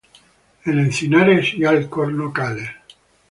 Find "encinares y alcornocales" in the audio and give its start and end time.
0.79-2.71